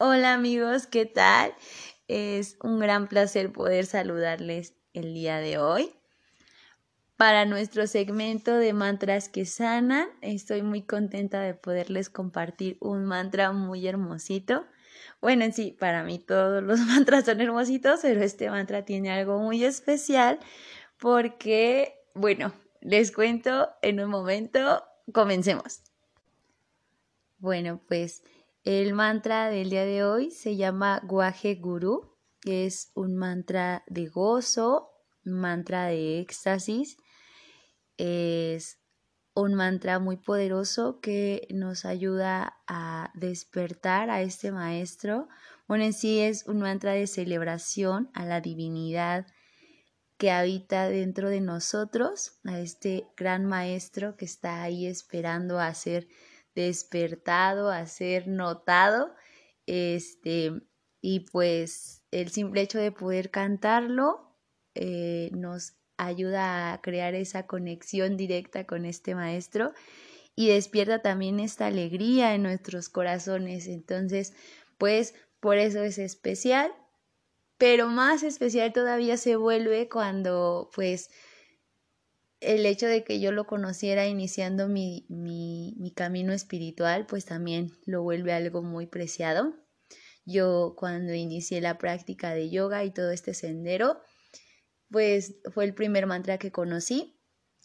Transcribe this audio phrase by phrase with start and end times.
[0.00, 1.52] Hola amigos, ¿qué tal?
[2.06, 5.92] Es un gran placer poder saludarles el día de hoy.
[7.16, 13.50] Para nuestro segmento de mantras que sanan, estoy muy contenta de poderles compartir un mantra
[13.50, 14.66] muy hermosito.
[15.20, 19.40] Bueno, en sí, para mí todos los mantras son hermositos, pero este mantra tiene algo
[19.40, 20.38] muy especial
[21.00, 22.52] porque, bueno,
[22.82, 25.82] les cuento en un momento, comencemos.
[27.40, 28.22] Bueno, pues
[28.68, 34.08] el mantra del día de hoy se llama Guaje Guru, que es un mantra de
[34.08, 34.90] gozo,
[35.24, 36.98] un mantra de éxtasis.
[37.96, 38.78] Es
[39.32, 45.28] un mantra muy poderoso que nos ayuda a despertar a este maestro.
[45.66, 49.26] Bueno, en sí es un mantra de celebración a la divinidad
[50.18, 56.06] que habita dentro de nosotros, a este gran maestro que está ahí esperando a ser
[56.58, 59.14] despertado, a ser notado.
[59.66, 60.52] Este,
[61.00, 64.34] y pues el simple hecho de poder cantarlo
[64.74, 69.72] eh, nos ayuda a crear esa conexión directa con este maestro
[70.34, 73.66] y despierta también esta alegría en nuestros corazones.
[73.66, 74.34] Entonces,
[74.78, 76.72] pues por eso es especial,
[77.56, 81.10] pero más especial todavía se vuelve cuando pues
[82.40, 87.72] el hecho de que yo lo conociera iniciando mi, mi, mi, camino espiritual, pues también
[87.84, 89.54] lo vuelve algo muy preciado.
[90.24, 94.00] Yo cuando inicié la práctica de yoga y todo este sendero,
[94.90, 97.20] pues fue el primer mantra que conocí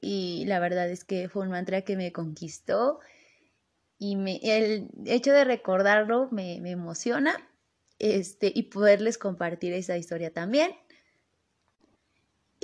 [0.00, 3.00] y la verdad es que fue un mantra que me conquistó
[3.98, 7.34] y me, el hecho de recordarlo me, me emociona
[7.98, 10.72] este, y poderles compartir esa historia también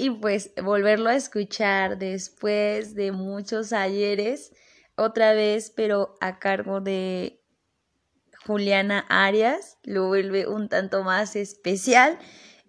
[0.05, 4.53] y pues volverlo a escuchar después de muchos ayeres,
[4.97, 7.41] otra vez, pero a cargo de
[8.47, 12.19] Juliana Arias, lo vuelve un tanto más especial.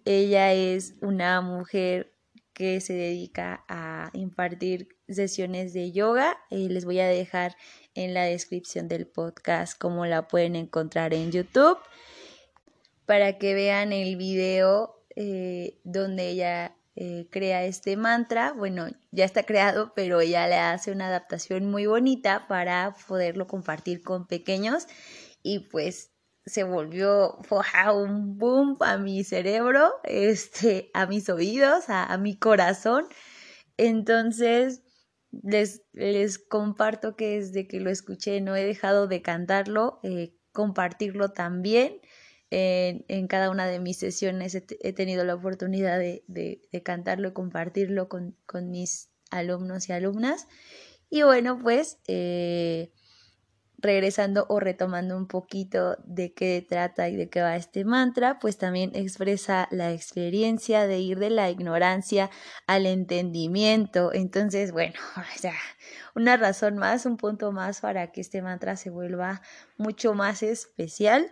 [0.06, 2.14] Ella es una mujer
[2.54, 6.38] que se dedica a impartir sesiones de yoga.
[6.48, 7.54] y les voy a dejar
[7.94, 11.76] en la descripción del podcast cómo la pueden encontrar en YouTube
[13.04, 19.42] para que vean el video eh, donde ella eh, crea este mantra, bueno, ya está
[19.42, 24.86] creado, pero ella le hace una adaptación muy bonita para poderlo compartir con pequeños
[25.42, 26.12] y pues
[26.46, 27.38] se volvió
[27.94, 33.06] un boom a mi cerebro, este, a mis oídos, a, mi corazón.
[33.76, 34.82] Entonces,
[35.42, 41.32] les, les comparto que desde que lo escuché no he dejado de cantarlo, eh, compartirlo
[41.32, 42.00] también
[42.50, 48.36] en, cada una de mis sesiones he, tenido la oportunidad de, cantarlo y compartirlo con,
[48.70, 50.46] mis alumnos y alumnas.
[51.10, 52.92] Y bueno, pues eh,
[53.78, 58.58] regresando o retomando un poquito de qué trata y de qué va este mantra, pues
[58.58, 62.30] también expresa la experiencia de ir de la ignorancia
[62.66, 64.12] al entendimiento.
[64.12, 65.54] Entonces, bueno, o sea,
[66.14, 69.42] una razón más, un punto más para que este mantra se vuelva
[69.76, 71.30] mucho más especial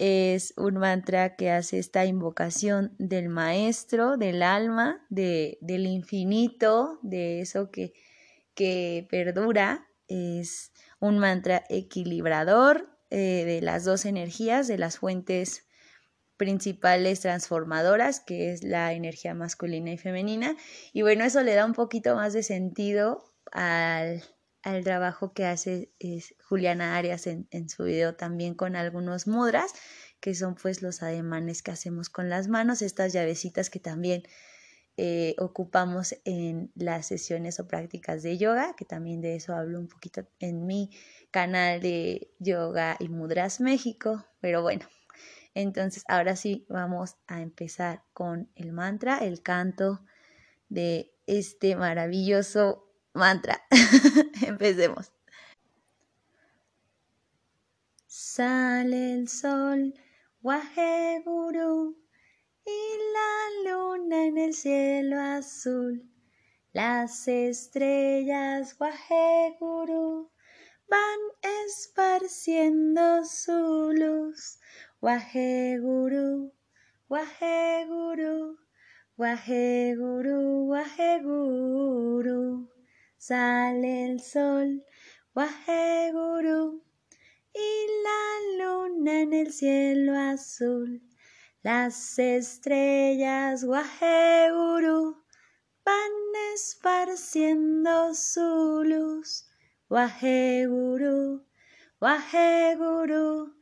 [0.00, 7.42] es un mantra que hace esta invocación del maestro, del alma, de, del infinito, de
[7.42, 7.92] eso que,
[8.54, 9.86] que perdura.
[10.08, 15.66] Es un mantra equilibrador eh, de las dos energías, de las fuentes
[16.38, 20.56] principales transformadoras, que es la energía masculina y femenina.
[20.94, 24.22] Y bueno, eso le da un poquito más de sentido al,
[24.62, 25.92] al trabajo que hace
[26.48, 29.72] Juliana Arias en, su video también con algunos mudras,
[30.20, 34.22] que son pues los ademanes que hacemos con las manos, estas llavecitas que también
[34.96, 39.88] eh, ocupamos en las sesiones o prácticas de yoga, que también de eso hablo un
[39.88, 40.90] poquito en mi
[41.30, 44.86] canal de Yoga y Mudras México, pero bueno,
[45.54, 50.04] entonces ahora sí vamos a empezar con el mantra, el canto
[50.68, 53.62] de este maravilloso mantra.
[54.46, 55.12] Empecemos.
[58.06, 59.94] Sale el sol,
[60.40, 61.96] guaje gurú,
[62.64, 62.80] y
[63.14, 66.08] la luna en el cielo azul.
[66.72, 70.30] Las estrellas, guaje gurú,
[70.88, 71.20] van
[71.66, 74.60] esparciendo su luz.
[75.00, 76.52] Guaje gurú,
[77.08, 78.58] guaje gurú,
[83.20, 84.82] sale el sol,
[85.34, 86.82] Guru,
[87.52, 91.02] y la luna en el cielo azul.
[91.62, 95.22] Las estrellas, Guru,
[95.84, 96.12] van
[96.54, 99.46] esparciendo su luz.
[99.90, 101.44] Guru,
[102.78, 103.54] Guru,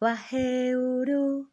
[0.00, 1.52] Waheguru,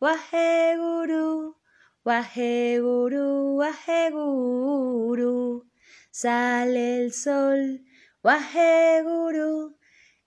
[0.00, 1.59] Waheguru,
[2.02, 5.68] Waje gurú, waje gurú,
[6.10, 7.84] sale el sol,
[8.24, 9.76] waje gurú,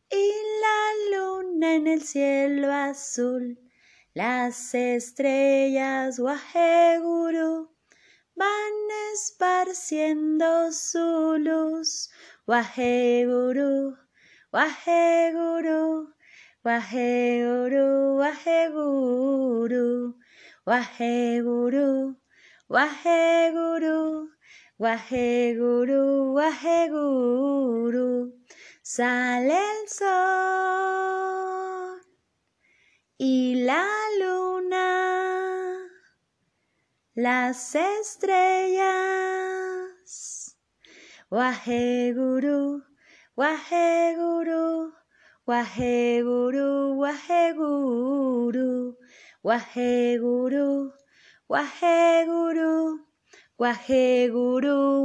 [0.08, 0.26] y
[0.62, 0.82] la
[1.18, 3.58] luna en el cielo azul,
[4.14, 7.72] las estrellas, waje gurú,
[8.36, 8.76] van
[9.16, 12.12] esparciendo su luz,
[12.46, 13.98] waje gurú,
[14.52, 16.14] waje gurú.
[20.66, 22.16] Wahe Guru,
[22.70, 24.30] Wahe Guru,
[24.80, 26.34] Wahe Guru,
[26.90, 28.32] Guru.
[28.82, 30.54] Sale el sol
[33.18, 33.86] y la
[34.18, 35.80] luna,
[37.16, 38.86] las estrellas.
[41.30, 42.84] Wahe Guru,
[43.36, 44.94] Wahe Guru,
[46.24, 46.96] Guru,
[47.54, 49.03] Guru.
[49.44, 50.96] Guaje gurú,
[51.50, 53.04] guaje gurú,
[53.58, 55.04] guaje gurú,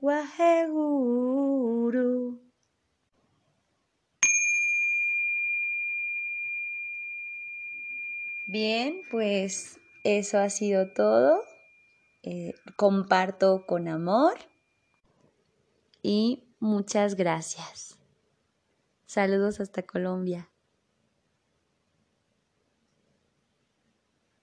[0.00, 2.40] guaje gurú.
[8.46, 11.44] Bien, pues eso ha sido todo.
[12.22, 14.38] Eh, comparto con amor
[16.02, 17.98] y muchas gracias.
[19.06, 20.51] Saludos hasta Colombia.